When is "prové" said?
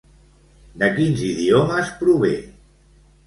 1.99-2.31